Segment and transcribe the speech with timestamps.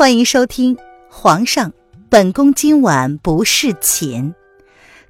[0.00, 0.76] 欢迎收听
[1.10, 1.74] 《皇上，
[2.08, 4.32] 本宫今晚不侍寝》，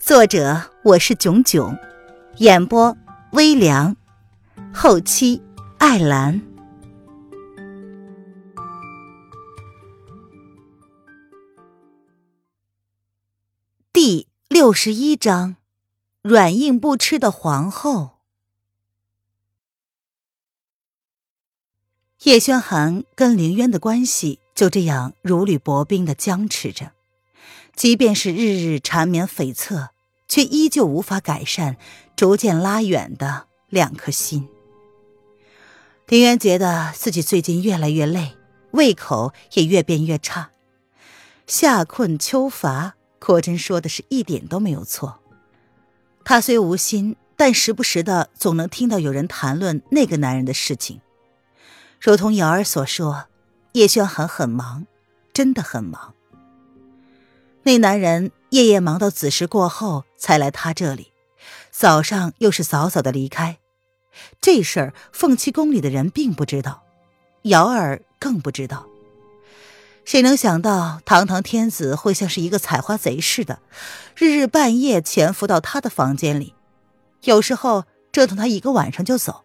[0.00, 1.78] 作者我是囧囧，
[2.38, 2.96] 演播
[3.30, 3.96] 微凉，
[4.74, 5.40] 后期
[5.78, 6.42] 艾兰。
[13.92, 15.54] 第六十一章：
[16.22, 18.18] 软硬不吃的皇后。
[22.24, 24.40] 叶轩寒跟凌渊的关系。
[24.60, 26.92] 就这样如履薄冰的僵持着，
[27.74, 29.88] 即便是日日缠绵悱恻，
[30.28, 31.78] 却依旧无法改善
[32.14, 34.50] 逐渐拉远的两颗心。
[36.08, 38.36] 林渊觉得自己最近越来越累，
[38.72, 40.50] 胃口也越变越差，
[41.46, 45.20] 夏困秋乏，果真说的是一点都没有错。
[46.22, 51.00] 他虽无心，但时不时的总能听到有人谈论那个男人的事情，
[51.98, 53.29] 如同瑶儿所说。
[53.72, 54.86] 叶轩寒很忙，
[55.32, 56.14] 真的很忙。
[57.62, 61.12] 那男人夜夜忙到子时过后才来他这里，
[61.70, 63.58] 早上又是早早的离开。
[64.40, 66.82] 这事儿凤栖宫里的人并不知道，
[67.42, 68.86] 瑶儿更不知道。
[70.04, 73.60] 谁能想到堂堂天子会像是一个采花贼似的，
[74.16, 76.54] 日日半夜潜伏到他的房间里，
[77.22, 79.44] 有时候折腾他一个晚上就走，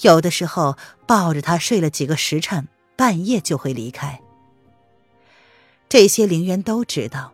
[0.00, 2.66] 有的时候抱着他睡了几个时辰。
[2.96, 4.20] 半夜就会离开，
[5.88, 7.32] 这些凌渊都知道，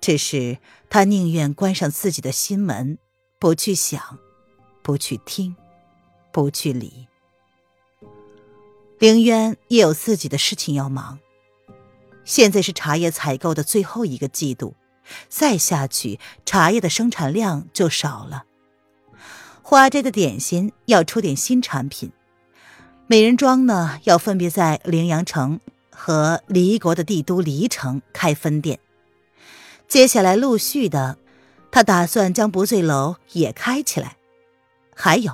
[0.00, 2.98] 只是他宁愿关上自己的心门，
[3.38, 4.18] 不去想，
[4.82, 5.54] 不去听，
[6.32, 7.06] 不去理。
[8.98, 11.18] 凌渊也有自己的事情要忙，
[12.24, 14.74] 现在是茶叶采购的最后一个季度，
[15.28, 18.44] 再下去茶叶的生产量就少了。
[19.62, 22.12] 花斋的点心要出点新产品。
[23.10, 25.58] 美人庄呢，要分别在陵阳城
[25.90, 28.78] 和离国的帝都离城开分店。
[29.88, 31.18] 接下来陆续的，
[31.72, 34.16] 他打算将不醉楼也开起来。
[34.94, 35.32] 还有，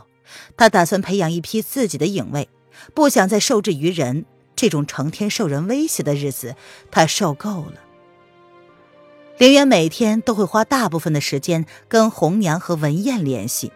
[0.56, 2.48] 他打算培养一批自己的影卫，
[2.94, 4.24] 不想再受制于人。
[4.56, 6.56] 这种成天受人威胁的日子，
[6.90, 7.74] 他受够了。
[9.36, 13.70] 凌渊每天都会花大部分的时间跟红娘和文燕联系。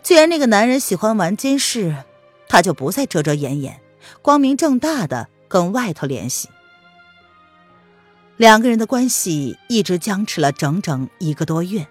[0.00, 2.04] 既然那个男人喜欢玩监视。
[2.52, 3.80] 他就不再遮遮掩掩，
[4.20, 6.50] 光明正大的跟外头联系。
[8.36, 11.88] 两个人的关系一直僵持了整整一个多月，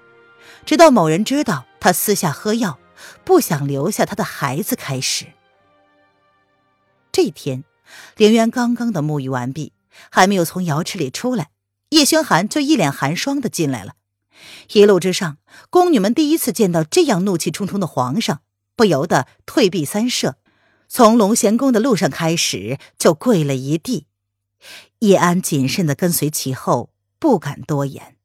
[0.64, 2.78] 直到某人知道他私下喝药，
[3.24, 5.26] 不想留下他的孩子开始。
[7.12, 7.64] 这天，
[8.16, 9.74] 凌渊刚刚的沐浴完毕，
[10.12, 11.50] 还没有从瑶池里出来，
[11.90, 13.94] 叶轩寒就一脸寒霜的进来了。
[14.74, 15.40] 一路之上，
[15.72, 18.42] 宫女们第一次见到这样怒气冲冲的皇上，
[18.76, 20.36] 不由得退避三舍。
[20.94, 24.08] 从龙贤宫的路上开始，就跪了一地。
[25.00, 28.18] 叶安谨慎的跟随其后，不敢多言。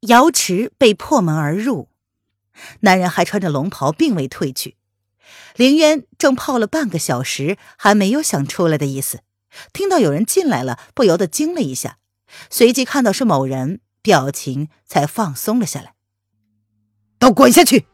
[0.00, 1.88] 瑶池被破门而入，
[2.80, 4.76] 男人还穿着龙袍，并未退去。
[5.56, 9.20] 凌渊正泡了半个小时，还没有想出来的意思。
[9.72, 11.96] 听到有人进来了，不由得惊了一下，
[12.50, 15.94] 随即看到是某人，表情才放松了下来。
[17.18, 17.86] 都滚下去！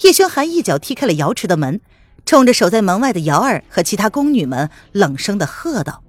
[0.00, 1.80] 叶轩寒一脚踢开了瑶池的门。
[2.26, 6.02] 冲着守在门外的瑶儿和其他宫女们冷声的喝道：“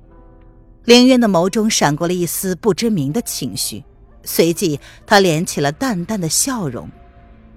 [0.84, 3.84] 凌渊的眸中闪过了一丝不知名的情绪，
[4.24, 6.90] 随即他敛起了淡淡的笑容，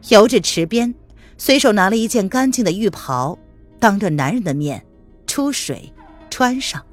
[0.08, 0.94] 游至池边，
[1.38, 3.38] 随手拿了一件干净的浴袍，
[3.78, 4.84] 当着男人的面
[5.26, 5.90] 出水
[6.28, 6.84] 穿上，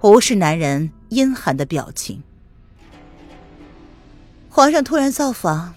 [0.00, 2.20] 无视男人阴寒的表情。
[4.50, 5.74] 皇上突然造访，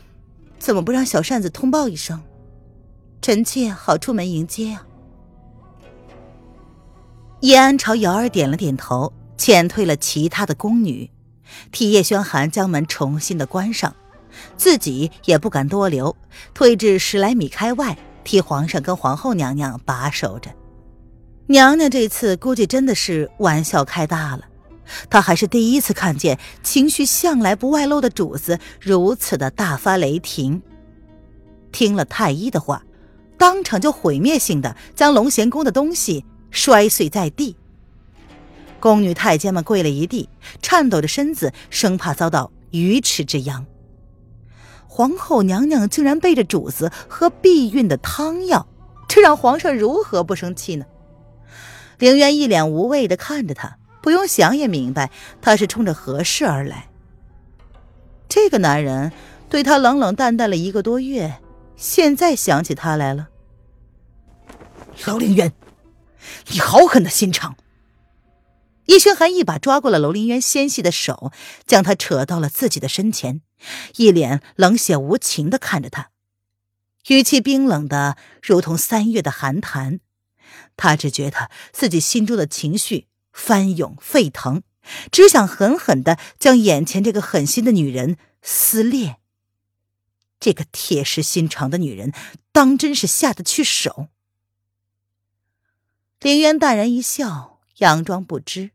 [0.57, 2.19] 怎么不让小扇子通报一声，
[3.21, 4.87] 臣妾好出门迎接啊？”
[7.41, 11.09] 叶安朝瑶儿点了点头，遣退了其他的宫女，
[11.71, 13.95] 替叶轩寒将门重新的关上，
[14.57, 16.15] 自己也不敢多留，
[16.53, 20.51] 退至十来米开外，替皇上跟皇后娘娘把守着。
[21.47, 24.45] 娘娘这次估计真的是玩笑开大了，
[25.09, 30.61] 她还是第一次看见情绪向来不外露的主子如此的大发雷霆。
[31.71, 32.83] 听了太医的话，
[33.35, 36.23] 当场就毁灭性的将龙贤宫的东西。
[36.51, 37.55] 摔碎在地，
[38.79, 40.29] 宫女太监们跪了一地，
[40.61, 43.65] 颤抖着身子，生怕遭到鱼池之殃。
[44.87, 48.67] 皇后娘娘竟然背着主子喝避孕的汤药，
[49.07, 50.85] 这让皇上如何不生气呢？
[51.97, 55.09] 凌渊一脸无畏的看着他，不用想也明白，
[55.41, 56.89] 他是冲着何事而来。
[58.27, 59.11] 这个男人
[59.49, 61.39] 对他冷冷淡淡了一个多月，
[61.75, 63.29] 现在想起他来了。
[65.05, 65.51] 老凌渊。
[66.49, 67.55] 你好狠的心肠！
[68.85, 71.31] 叶轩寒一把抓过了楼凌渊纤细的手，
[71.65, 73.41] 将他扯到了自己的身前，
[73.95, 76.09] 一脸冷血无情的看着他，
[77.07, 79.99] 语气冰冷的如同三月的寒潭。
[80.75, 84.63] 他只觉得自己心中的情绪翻涌沸腾，
[85.11, 89.17] 只想狠狠的将眼前这个狠心的女人撕裂。
[90.39, 92.11] 这个铁石心肠的女人，
[92.51, 94.07] 当真是下得去手。
[96.21, 98.69] 凌渊淡然一笑，佯装不知。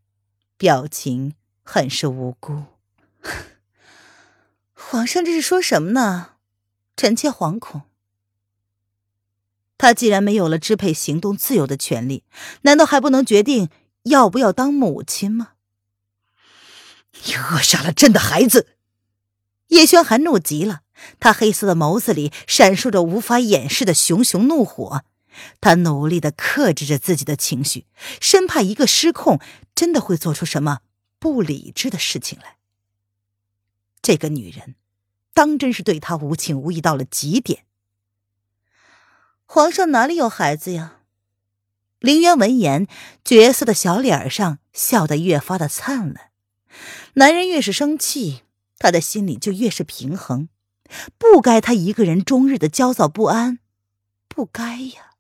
[0.57, 2.65] 表情很是无辜。
[4.75, 6.33] 皇上这是说什么呢？
[6.97, 7.83] 臣妾惶恐。
[9.79, 12.25] 他既然没有了支配行动自由的权利，
[12.63, 13.69] 难道还不能决定
[14.03, 15.53] 要不要当母亲吗？
[17.25, 18.71] 你扼杀了朕的孩子！
[19.69, 20.81] 叶轩寒怒极了，
[21.21, 25.05] 他黑色的眸子里闪烁着无法掩饰的熊熊怒火。
[25.61, 27.87] 他努力的克制着自己的情绪，
[28.21, 29.41] 生怕一个失控，
[29.75, 30.81] 真的会做出什么
[31.19, 32.57] 不理智的事情来。
[34.03, 34.77] 这个女人，
[35.35, 37.65] 当真是对他无情无义到了极点。
[39.45, 41.01] 皇上哪里有孩子呀？
[41.99, 42.87] 凌渊闻言，
[43.25, 46.31] 绝色的小脸上笑得越发的灿烂。
[47.15, 48.43] 男人越是生气，
[48.79, 50.49] 他的心里就越是平衡，
[51.17, 53.61] 不该他一个人终日的焦躁不安，
[54.29, 55.16] 不该呀。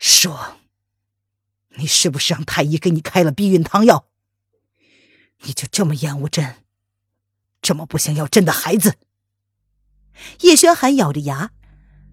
[0.00, 0.56] 说，
[1.76, 4.06] 你是不是让太医给你开了避孕汤药？
[5.42, 6.56] 你就这么厌恶朕，
[7.60, 8.94] 这么不想要朕的孩子？
[10.40, 11.50] 叶轩寒咬着牙，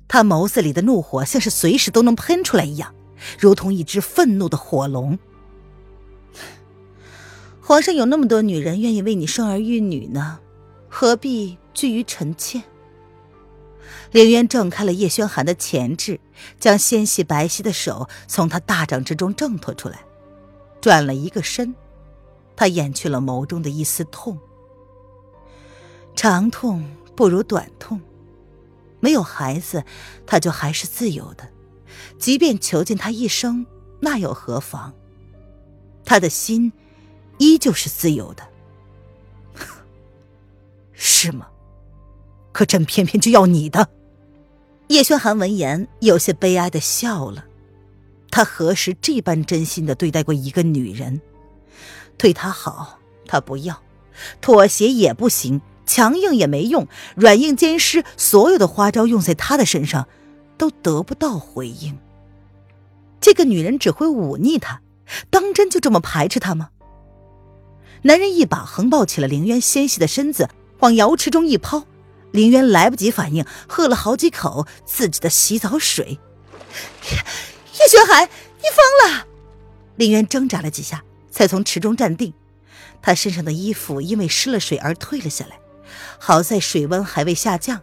[0.09, 2.93] 他眸子里的怒火像是随时都能喷出来一样，
[3.39, 5.17] 如同一只愤怒的火龙。
[7.61, 10.41] 皇上有那么多女人愿意为你生儿育女呢，
[10.89, 12.61] 何必拘于臣妾？
[14.11, 16.19] 凌渊挣开了叶轩寒的钳制，
[16.59, 19.99] 将纤细白皙的手从他大掌之中挣脱出来，
[20.81, 21.75] 转了一个身，
[22.55, 24.37] 他掩去了眸中的一丝痛。
[26.15, 26.83] 长痛
[27.15, 28.01] 不如短痛，
[28.99, 29.83] 没有孩子，
[30.25, 31.49] 他就还是自由的，
[32.17, 33.65] 即便囚禁他一生，
[33.99, 34.93] 那又何妨？
[36.05, 36.71] 他的心
[37.37, 38.47] 依旧是自由的，
[40.93, 41.47] 是吗？
[42.53, 43.89] 可朕偏偏就要你的。
[44.87, 47.43] 叶轩寒闻言，有些悲哀的笑了。
[48.31, 51.19] 他何时这般真心的对待过一个女人？
[52.17, 52.97] 对她好，
[53.27, 53.75] 他不要；
[54.39, 60.07] 妥协也不行，强硬也没用，软硬兼施，所有的花招用在他的身上，
[60.57, 61.97] 都得不到回应。
[63.19, 64.81] 这个女人只会忤逆他，
[65.29, 66.69] 当真就这么排斥他吗？
[68.03, 70.49] 男人一把横抱起了凌渊纤细的身子，
[70.79, 71.85] 往瑶池中一抛。
[72.31, 76.19] 林渊来不及反应，喝了好几口自己的洗澡水。
[77.79, 78.63] 叶轩寒，你
[79.03, 79.27] 疯了！
[79.95, 82.33] 林渊挣扎了几下，才从池中站定。
[83.01, 85.59] 他身上的衣服因为湿了水而退了下来，
[86.19, 87.81] 好在水温还未下降，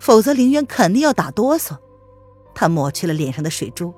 [0.00, 1.76] 否则林渊肯定要打哆嗦。
[2.54, 3.94] 他抹去了脸上的水珠，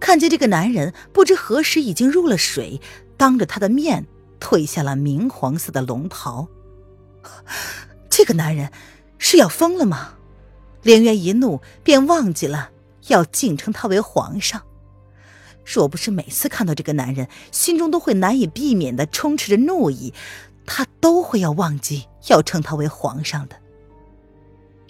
[0.00, 2.80] 看见这个男人不知何时已经入了水，
[3.16, 4.06] 当着他的面
[4.40, 6.48] 褪下了明黄色的龙袍。
[8.08, 8.72] 这个男人。
[9.18, 10.14] 是要疯了吗？
[10.82, 12.70] 凌渊一怒便忘记了
[13.08, 14.62] 要敬称他为皇上。
[15.64, 20.14] 若不是每次看到这个男人，心中都会难以避免的充斥着怒意，
[20.64, 23.56] 他都会要忘记要称他为皇上的。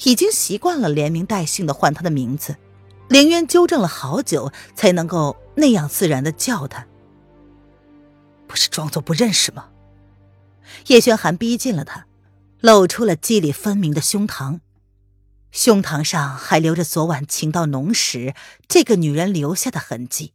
[0.05, 2.57] 已经习惯了连名带姓的唤他的名字，
[3.09, 6.87] 凌渊纠正了好久，才能够那样自然的叫他。
[8.47, 9.71] 不是装作不认识吗？
[10.89, 12.05] 叶轩寒逼近了他。
[12.61, 14.61] 露出了肌理分明的胸膛，
[15.53, 18.35] 胸膛上还留着昨晚情到浓时
[18.67, 20.33] 这个女人留下的痕迹。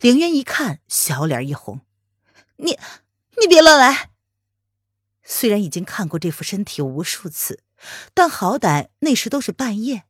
[0.00, 1.80] 凌渊一看，小脸一红
[2.58, 2.78] ：“你，
[3.40, 4.10] 你别乱来！”
[5.24, 7.62] 虽然已经看过这副身体无数次，
[8.14, 10.04] 但好歹那时都是半夜，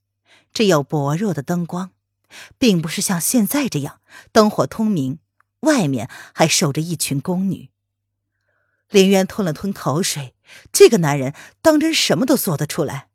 [0.53, 1.91] 只有薄弱的灯光，
[2.59, 4.01] 并不是像现在这样
[4.33, 5.19] 灯火通明，
[5.61, 7.71] 外面还守着一群宫女。
[8.91, 10.35] 凌渊吞了吞口水。
[10.73, 13.09] 这个男人当真什么都做得出来？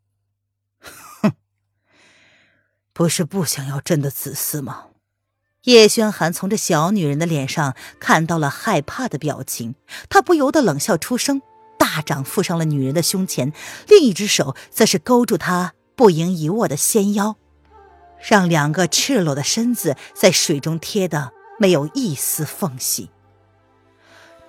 [1.21, 1.33] 哼，
[2.93, 4.87] 不是不想要朕的子嗣吗？
[5.63, 9.75] 叶轩寒从这小女人的脸上看到了害怕的表情，
[10.09, 11.41] 他不由得冷笑出声，
[11.79, 13.51] 大掌附上了女人的胸前，
[13.87, 17.37] 另一只手则是勾住她不盈一握的纤腰，
[18.19, 23.09] 让两个赤裸的身子在水中贴得没有一丝缝隙。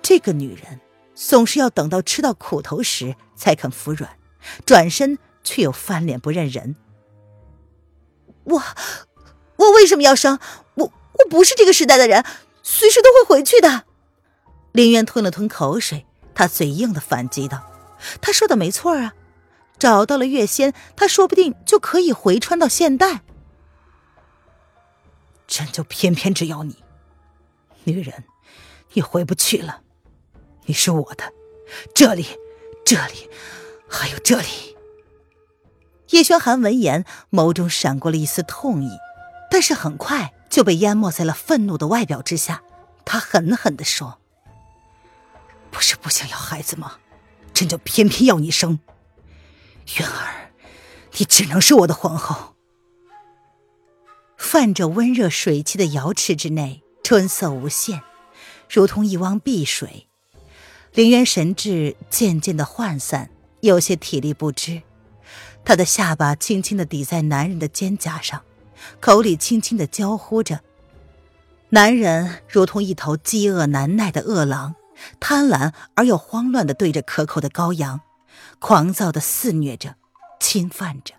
[0.03, 0.81] 这个女人。
[1.17, 4.19] 总是要等到吃到苦头时才肯服软，
[4.67, 6.75] 转身却又翻脸不认人。
[8.43, 8.61] 我，
[9.55, 10.39] 我为什么要生？
[10.75, 12.23] 我我不是这个时代的人，
[12.61, 13.85] 随时都会回去的。
[14.73, 16.05] 林渊吞了吞口水，
[16.35, 17.63] 他嘴硬的反击道
[18.21, 19.15] ：“他说的没错啊，
[19.79, 23.23] 找到了月仙，他说不定就可以回穿到现代。
[25.47, 26.83] 朕就偏偏只要你，
[27.85, 28.23] 女人，
[28.93, 29.81] 你回不去了，
[30.67, 31.33] 你是我的，
[31.95, 32.25] 这里，
[32.85, 33.29] 这里，
[33.89, 34.47] 还有这里。”
[36.11, 38.91] 叶轩寒闻言，眸中闪过了一丝痛意，
[39.49, 42.61] 但是很快就被淹没在了愤怒的外表之下。
[43.03, 44.19] 他狠狠地说
[45.71, 46.97] ：“不是不想要孩子吗？
[47.53, 48.79] 朕就偏偏要你生。
[49.97, 50.51] 渊儿，
[51.17, 52.55] 你只能是我的皇后。”
[54.37, 58.01] 泛着温热水汽的瑶池之内，春色无限，
[58.69, 60.06] 如同一汪碧水。
[60.97, 64.81] 凌渊神智渐渐的涣散，有些体力不支。
[65.63, 68.41] 他的下巴轻轻的抵在男人的肩胛上，
[68.99, 70.61] 口里轻轻的娇呼着。
[71.69, 74.73] 男人如同一头饥饿难耐的饿狼，
[75.19, 78.01] 贪婪而又慌乱的对着可口的羔羊，
[78.57, 79.97] 狂躁的肆虐着，
[80.39, 81.13] 侵犯着。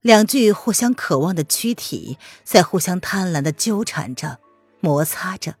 [0.00, 4.38] 两具互相渴望的躯体在互相贪婪的纠缠着，
[4.80, 5.56] 摩擦着，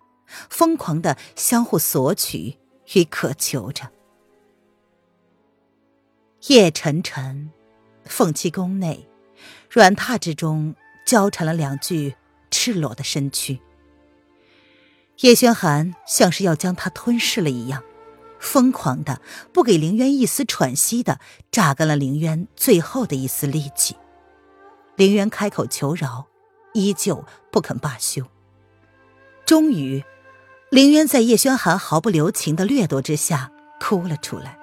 [0.48, 2.58] 疯狂的相互索取
[2.94, 3.90] 与渴求着。
[6.48, 7.50] 夜沉沉，
[8.04, 9.08] 凤栖宫内，
[9.68, 10.74] 软榻之中
[11.06, 12.14] 交缠了两具
[12.50, 13.60] 赤裸的身躯。
[15.20, 17.82] 叶轩寒像是要将他吞噬了一样，
[18.38, 19.20] 疯狂的
[19.52, 21.20] 不给凌渊一丝喘息的
[21.52, 23.94] 榨干了凌渊最后的一丝力气。
[24.96, 26.26] 凌渊开口求饶，
[26.72, 27.22] 依旧
[27.52, 28.24] 不肯罢休。
[29.44, 30.02] 终于，
[30.70, 33.50] 凌渊在叶轩寒毫不留情的掠夺之下
[33.80, 34.56] 哭了出来。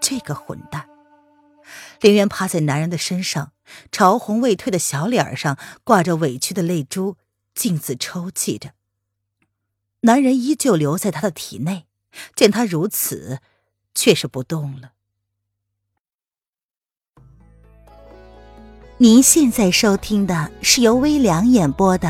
[0.00, 0.86] 这个混蛋！
[2.00, 3.52] 林渊趴在男人的身上，
[3.90, 7.16] 潮红未退的小脸上挂着委屈的泪珠，
[7.54, 8.72] 径自抽泣着。
[10.02, 11.86] 男人依旧留在他的体内，
[12.36, 13.40] 见他如此，
[13.94, 14.92] 却是不动了。
[18.98, 22.08] 您现在收听的是由微凉演播的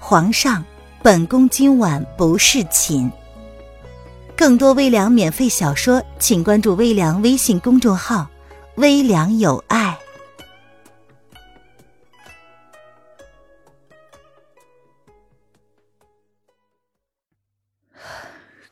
[0.04, 0.64] 《皇上，
[1.06, 3.08] 本宫今晚不侍寝》。
[4.36, 8.28] 更多微凉免费小说，请关注微凉微信公众号
[8.74, 9.96] “微凉有爱”。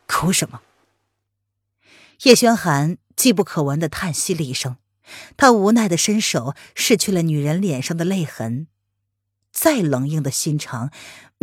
[0.09, 0.61] 哭什么？
[2.25, 4.79] 叶轩寒机不可闻的叹息了一声，
[5.37, 8.67] 他无奈的伸手拭去了女人脸上的泪痕。
[9.53, 10.91] 再冷硬的心肠，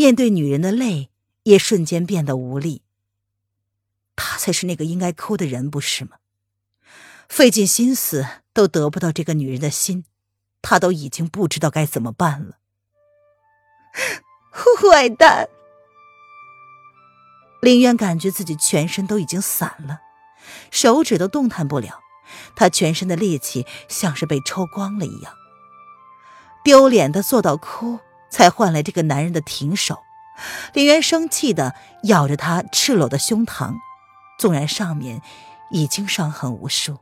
[0.01, 1.12] 面对女人的泪，
[1.43, 2.81] 也瞬间变得无力。
[4.15, 6.17] 他才是那个应该哭的人，不是吗？
[7.29, 10.05] 费尽心思都得不到这个女人的心，
[10.63, 12.58] 他都已经不知道该怎么办了。
[14.51, 15.48] 坏蛋！
[17.62, 20.00] 林渊感觉自己全身都已经散了，
[20.72, 22.00] 手指都动弹不了，
[22.55, 25.36] 他全身的力气像是被抽光了一样。
[26.63, 28.00] 丢脸的做到哭，
[28.31, 30.00] 才换来这个男人的停手。
[30.73, 33.75] 林渊生气的咬着他赤裸的胸膛。
[34.39, 35.21] 纵然上面
[35.69, 36.97] 已经伤痕无数，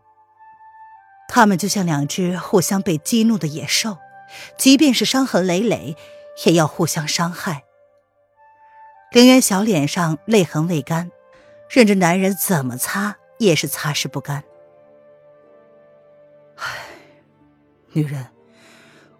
[1.29, 3.98] 他们就像两只互相被激怒的野兽，
[4.57, 5.95] 即便是伤痕累累，
[6.45, 7.63] 也要互相伤害。
[9.12, 11.12] 林渊小脸上泪痕未干，
[11.69, 14.43] 任着男人怎么擦也是擦拭不干。
[16.57, 16.65] 唉，
[17.93, 18.27] 女人，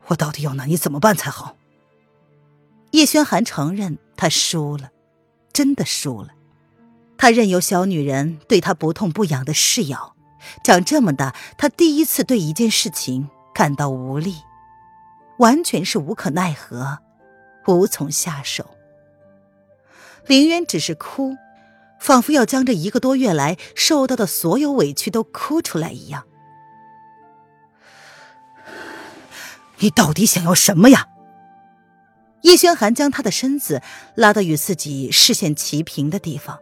[0.08, 1.56] 我到底要拿你怎么办才好？
[2.92, 4.92] 叶轩寒承认他输了，
[5.54, 6.30] 真的输了。
[7.18, 10.16] 他任由小女人对他不痛不痒的噬咬，
[10.64, 14.38] 长这么大，他第一次对一件事情感到无力，
[15.38, 17.00] 完全是无可奈何，
[17.68, 18.66] 无从下手。
[20.26, 21.36] 林渊只是哭，
[22.00, 26.24] 仿佛要将这一个多月来受到的所有委屈都哭出来一样。
[29.80, 31.08] 你到底想要什么呀？
[32.50, 33.84] 叶轩寒将他的身子
[34.16, 36.60] 拉到与自己视线齐平的地方。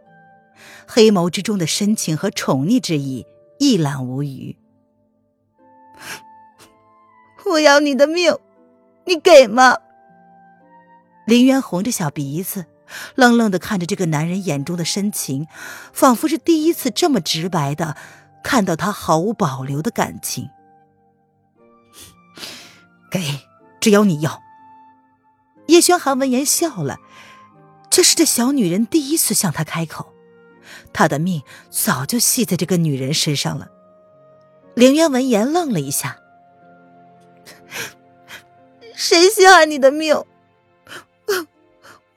[0.86, 3.26] 黑眸之中的深情和宠溺之意
[3.58, 4.58] 一览无余。
[7.52, 8.38] 我要你的命，
[9.06, 9.78] 你给吗？
[11.26, 12.66] 林渊红着小鼻子，
[13.16, 15.48] 愣愣的看着这个男人眼中的深情，
[15.94, 17.96] 仿佛是第一次这么直白的
[18.44, 20.50] 看到他毫无保留的感情。
[23.10, 23.22] 给，
[23.80, 24.47] 只要你要。
[25.68, 27.00] 叶轩寒闻言笑了，
[27.90, 30.14] 这是这小女人第一次向他开口。
[30.94, 33.70] 他的命早就系在这个女人身上了。
[34.74, 36.20] 凌渊闻言愣了一下
[38.96, 40.24] ：“谁稀罕你的命？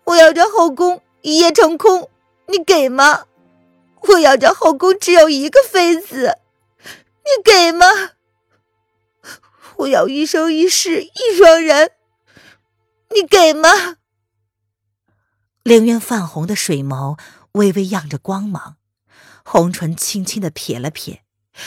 [0.04, 2.09] 我要这后宫一夜成空，
[2.47, 3.25] 你给吗？
[4.02, 6.38] 我要这后宫只有一个妃子，
[6.76, 7.87] 你给吗？
[9.76, 11.92] 我要一生一世一双人，
[13.14, 13.69] 你给吗？
[15.62, 17.19] 凌渊泛红的水眸
[17.52, 18.76] 微微漾着光芒，
[19.45, 21.23] 红唇轻轻的撇了撇，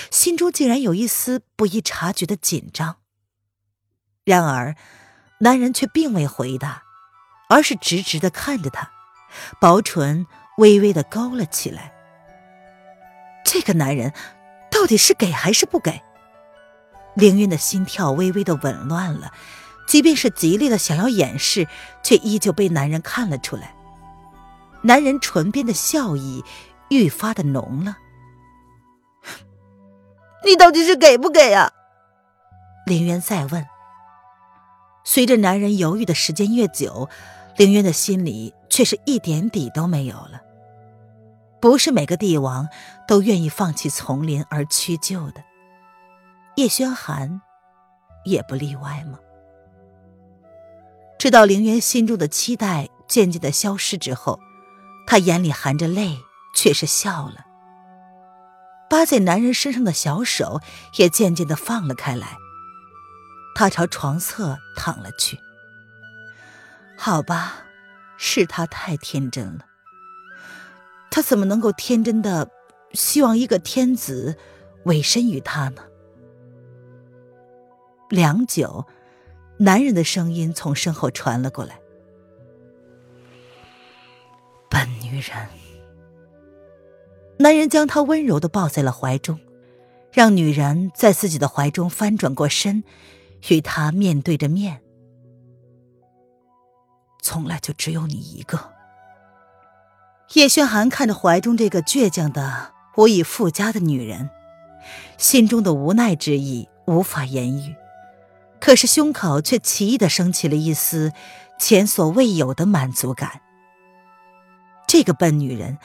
[0.09, 2.97] 心中竟然有一丝不易察觉的紧张。
[4.23, 4.75] 然而，
[5.39, 6.83] 男人却并未回答，
[7.49, 8.91] 而是直直的看着他，
[9.59, 10.25] 薄唇
[10.57, 11.93] 微微的勾了起来。
[13.43, 14.13] 这个男人
[14.71, 16.01] 到底是给还是不给？
[17.15, 19.33] 凌云的心跳微微的紊乱了，
[19.87, 21.67] 即便是极力的想要掩饰，
[22.03, 23.75] 却依旧被男人看了出来。
[24.81, 26.43] 男人唇边的笑意
[26.89, 27.97] 愈发的浓了。
[30.45, 31.71] 你到底是给不给啊？
[32.85, 33.65] 凌渊再问。
[35.05, 37.09] 随着男人犹豫的时间越久，
[37.57, 40.41] 凌渊的心里却是一点底都没有了。
[41.61, 42.67] 不是每个帝王
[43.07, 45.41] 都愿意放弃丛林而屈就的，
[46.55, 47.41] 叶轩寒
[48.25, 49.17] 也不例外吗？
[51.23, 54.41] 直到凌渊心中的期待渐渐的消失之后，
[55.07, 56.19] 他眼里含着泪，
[56.53, 57.45] 却是笑了。
[58.89, 60.59] 扒在男人身上的小手
[60.97, 62.35] 也渐渐的放了开来。
[63.55, 65.39] 他朝床侧躺了去。
[66.97, 67.53] 好吧，
[68.17, 69.65] 是他太天真了。
[71.09, 72.49] 他怎么能够天真的
[72.91, 74.35] 希望一个天子
[74.83, 75.83] 委身于他呢？
[78.09, 78.85] 良久，
[79.57, 81.79] 男人的声音从身后传了过来
[84.69, 85.47] ：“笨女人。”
[87.39, 89.39] 男人将她温柔的抱在了怀中，
[90.11, 92.83] 让女人在自己的怀中翻转过身。
[93.49, 94.81] 与他面对着面，
[97.21, 98.71] 从来就只有你一个。
[100.35, 104.29] 叶轩寒看着怀中这个倔强的、无以复加的女人，
[105.17, 107.75] 心中的无奈之意无法言喻，
[108.63, 111.11] 可是胸口却奇异的升起了一丝
[111.59, 113.41] 前所未有的满足感。
[114.87, 115.77] 这个笨女人，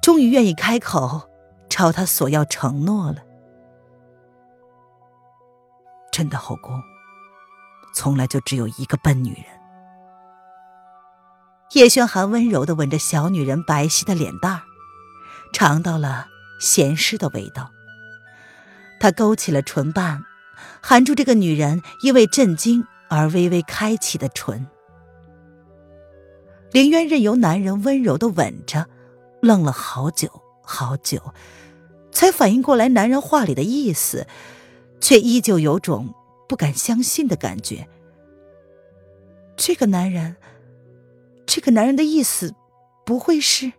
[0.00, 1.28] 终于愿意开口
[1.68, 3.18] 朝他索要承诺了。
[6.10, 6.80] 朕的后宫。
[7.94, 9.44] 从来就只有一个笨女人。
[11.74, 14.62] 叶轩寒温柔的吻着小女人白皙的脸蛋儿，
[15.52, 16.26] 尝到了
[16.58, 17.70] 咸湿的味道。
[18.98, 20.24] 他勾起了唇瓣，
[20.82, 24.66] 含住这个女人因为震惊而微微开启的唇。
[26.72, 28.88] 林渊任由男人温柔的吻着，
[29.40, 30.28] 愣了好久
[30.62, 31.32] 好久，
[32.10, 34.26] 才反应过来男人话里的意思，
[35.00, 36.14] 却依旧有种。
[36.46, 37.88] 不敢相信的感觉。
[39.56, 40.36] 这个男人，
[41.46, 42.54] 这个男人的意思，
[43.06, 43.72] 不会是？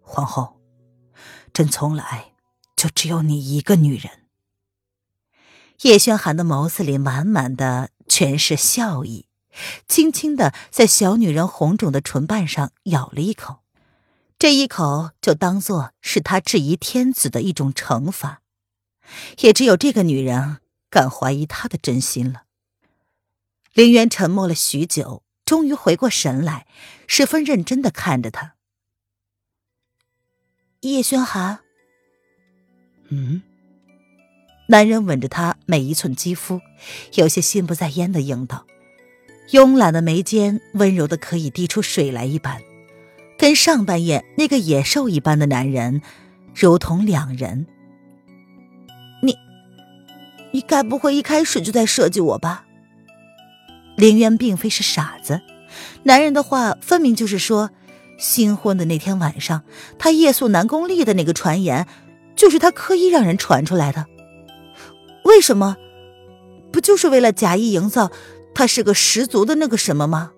[0.00, 0.60] 皇后，
[1.52, 2.32] 朕从来
[2.76, 4.08] 就只有你一个女人。
[5.82, 9.26] 叶轩寒的眸子里满满的全是笑意，
[9.86, 13.62] 轻轻的在小女人红肿的唇瓣上咬了一口，
[14.38, 18.40] 这一口就当做是他质疑天子的一种惩罚。
[19.40, 20.58] 也只有这个女人
[20.88, 22.44] 敢怀疑他的真心了。
[23.74, 26.66] 林渊沉默了许久，终于回过神来，
[27.06, 28.54] 十分认真的看着他。
[30.80, 31.60] 叶轩寒，
[33.08, 33.42] 嗯，
[34.66, 36.60] 男人吻着她每一寸肌肤，
[37.14, 38.64] 有些心不在焉的应道，
[39.50, 42.62] 慵懒的眉间温柔的可以滴出水来一般，
[43.36, 46.00] 跟上半夜那个野兽一般的男人，
[46.54, 47.66] 如同两人。
[49.22, 49.36] 你
[50.52, 52.64] 你该不会一开始就在设计我吧？
[53.96, 55.42] 林渊并非是傻子，
[56.04, 57.70] 男人的话分明就是说，
[58.18, 59.62] 新婚的那天晚上，
[59.98, 61.86] 他夜宿南宫丽的那个传言，
[62.34, 64.06] 就是他刻意让人传出来的。
[65.24, 65.76] 为什么？
[66.72, 68.10] 不就是为了假意营造
[68.54, 70.32] 他是个十足的那个什么吗？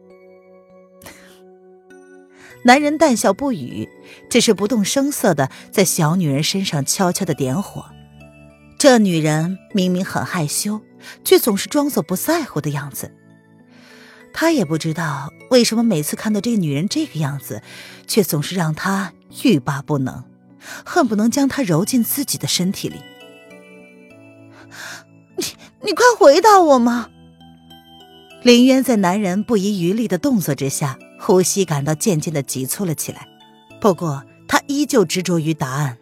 [2.64, 3.88] 男人淡笑不语，
[4.28, 7.86] 只是不动声色的在小女人身上悄悄的点火。
[8.78, 10.80] 这女人明明很害羞，
[11.24, 13.12] 却总是装作不在乎的样子。
[14.32, 17.62] 他也不知道为什么每次看到这个女人这个样子，
[18.06, 20.24] 却总是让他欲罢不能，
[20.84, 23.00] 恨不能将她揉进自己的身体里。
[25.36, 25.44] 你
[25.82, 27.10] 你快回答我嘛！
[28.42, 33.26] 林渊在男人不遗余力的动作之下，呼吸感到渐渐的急促了起来。
[33.80, 35.98] 不过他依旧执着于答案。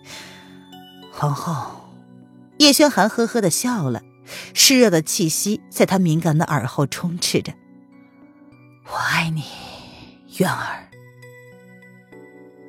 [1.12, 1.90] 皇后，
[2.58, 4.02] 叶轩寒呵呵的笑了，
[4.54, 7.52] 湿热的气息在他敏感的耳后充斥着。
[8.86, 9.44] 我爱你，
[10.38, 10.87] 渊儿。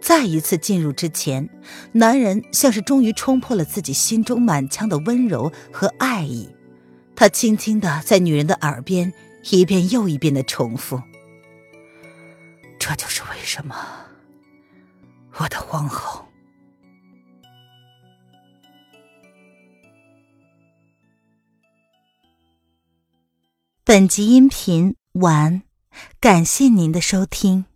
[0.10, 1.48] 再一次进入之前，
[1.92, 6.50] 男人像是终于冲破了自己心中满腔的温柔和爱意，
[7.16, 9.14] 他轻轻的在女人的耳边
[9.52, 11.00] 一遍又一遍的重复
[12.80, 13.76] ：“这就是为什么，
[15.34, 16.26] 我的皇后。”
[23.86, 25.62] 本集音频完，
[26.20, 27.69] 感谢您的收听。